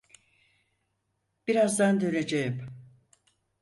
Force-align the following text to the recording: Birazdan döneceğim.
Birazdan 1.47 2.01
döneceğim. 2.01 2.67